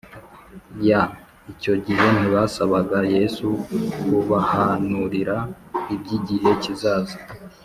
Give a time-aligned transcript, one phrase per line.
[0.87, 1.01] ya!’
[1.51, 3.45] Icyo gihe ntibasabaga Yesu
[3.95, 5.37] kubahanurira
[5.95, 7.17] iby’igihe kizaza